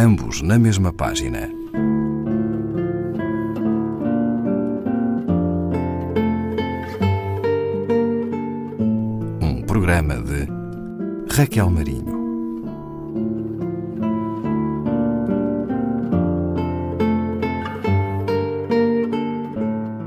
[0.00, 1.50] ambos na mesma página.
[9.42, 10.48] Um programa de
[11.30, 12.18] Raquel Marinho.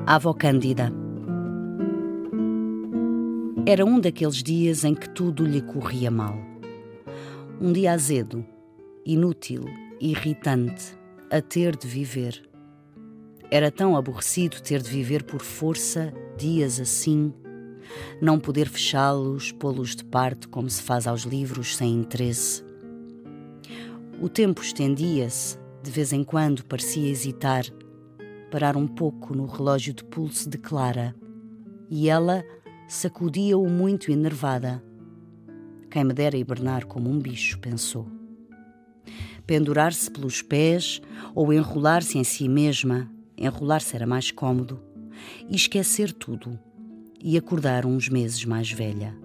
[0.07, 0.91] A avó Cândida.
[3.67, 6.35] Era um daqueles dias em que tudo lhe corria mal.
[7.61, 8.43] Um dia azedo,
[9.05, 9.63] inútil,
[9.99, 10.97] irritante,
[11.31, 12.41] a ter de viver.
[13.49, 17.33] Era tão aborrecido ter de viver por força dias assim,
[18.21, 22.63] não poder fechá-los, pô-los de parte como se faz aos livros sem interesse.
[24.21, 27.65] O tempo estendia-se, de vez em quando parecia hesitar,
[28.49, 31.15] parar um pouco no relógio de pulso de Clara,
[31.89, 32.43] e ela
[32.87, 34.83] sacudia-o muito enervada.
[35.91, 38.22] Quem me dera hibernar como um bicho, pensou
[39.45, 41.01] pendurar-se pelos pés
[41.35, 44.79] ou enrolar-se em si mesma, enrolar-se era mais cômodo,
[45.49, 46.57] e esquecer tudo,
[47.21, 49.15] e acordar uns meses mais velha.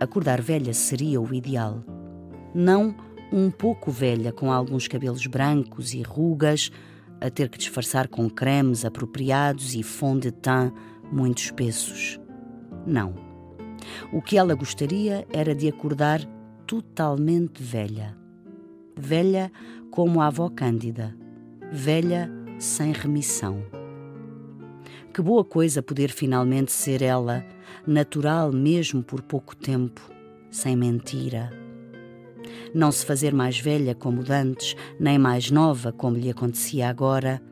[0.00, 1.82] Acordar velha seria o ideal.
[2.54, 2.94] Não
[3.32, 6.70] um pouco velha, com alguns cabelos brancos e rugas,
[7.20, 10.72] a ter que disfarçar com cremes apropriados e fond de teint
[11.10, 12.20] muito espessos.
[12.86, 13.14] Não.
[14.12, 16.20] O que ela gostaria era de acordar
[16.66, 18.16] totalmente velha
[18.98, 19.52] velha
[19.90, 21.14] como a avó Cândida,
[21.70, 23.62] velha sem remissão.
[25.12, 27.44] Que boa coisa poder finalmente ser ela,
[27.86, 30.00] natural mesmo por pouco tempo,
[30.50, 31.50] sem mentira.
[32.74, 37.42] Não se fazer mais velha como dantes, nem mais nova como lhe acontecia agora,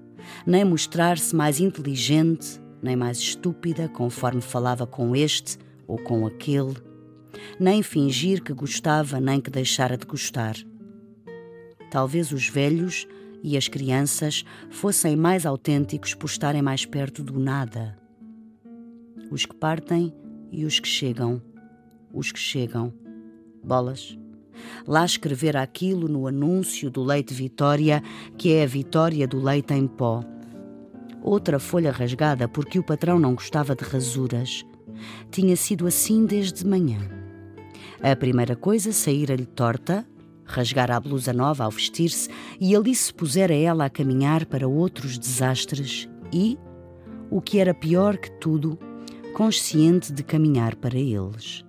[0.46, 6.74] nem mostrar-se mais inteligente, nem mais estúpida conforme falava com este ou com aquele,
[7.60, 10.54] nem fingir que gostava nem que deixara de gostar
[11.94, 13.06] talvez os velhos
[13.40, 17.96] e as crianças fossem mais autênticos por estarem mais perto do nada.
[19.30, 20.12] Os que partem
[20.50, 21.40] e os que chegam,
[22.12, 22.92] os que chegam.
[23.62, 24.18] Bolas.
[24.88, 28.02] Lá escrever aquilo no anúncio do leite Vitória,
[28.36, 30.24] que é a vitória do leite em pó.
[31.22, 34.66] Outra folha rasgada porque o patrão não gostava de rasuras.
[35.30, 36.98] Tinha sido assim desde manhã.
[38.02, 40.04] A primeira coisa saíra-lhe torta,
[40.44, 42.28] rasgara a blusa nova ao vestir-se
[42.60, 46.58] e ali se pusera ela a caminhar para outros desastres e,
[47.30, 48.78] o que era pior que tudo,
[49.34, 51.64] consciente de caminhar para eles.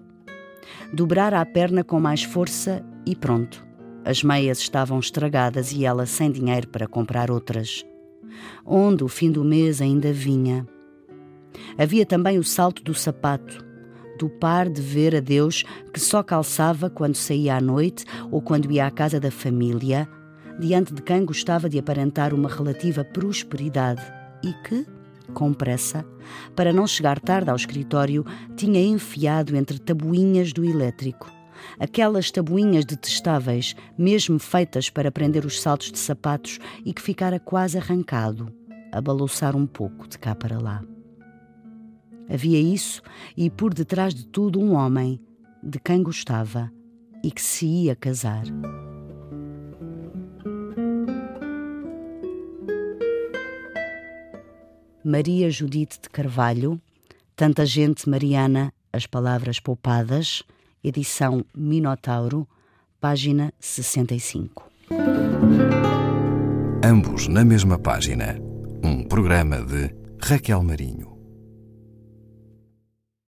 [0.93, 3.65] Dobrara a perna com mais força e pronto.
[4.03, 7.83] As meias estavam estragadas e ela sem dinheiro para comprar outras.
[8.65, 10.67] Onde o fim do mês ainda vinha.
[11.77, 13.65] Havia também o salto do sapato,
[14.17, 18.71] do par de ver a Deus que só calçava quando saía à noite ou quando
[18.71, 20.07] ia à casa da família,
[20.59, 24.01] diante de quem gostava de aparentar uma relativa prosperidade
[24.43, 24.85] e que,
[25.33, 26.05] com pressa,
[26.55, 28.25] para não chegar tarde ao escritório,
[28.55, 31.31] tinha enfiado entre tabuinhas do elétrico.
[31.79, 37.77] Aquelas tabuinhas detestáveis, mesmo feitas para prender os saltos de sapatos e que ficara quase
[37.77, 38.53] arrancado,
[38.91, 40.81] a balouçar um pouco de cá para lá.
[42.29, 43.01] Havia isso
[43.35, 45.19] e por detrás de tudo um homem
[45.61, 46.71] de quem gostava
[47.23, 48.45] e que se ia casar.
[55.03, 56.81] Maria Judite de Carvalho,
[57.35, 60.41] Tanta Gente Mariana, As Palavras Poupadas,
[60.83, 62.47] edição Minotauro,
[62.99, 64.67] página 65.
[66.83, 68.39] Ambos na mesma página.
[68.83, 71.14] Um programa de Raquel Marinho.